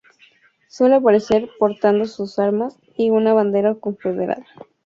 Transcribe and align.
Suele 0.67 0.95
aparecer 0.95 1.51
portando 1.59 2.05
sus 2.05 2.39
armas 2.39 2.75
y 2.97 3.11
una 3.11 3.33
bandera 3.35 3.75
confederada. 3.75 4.47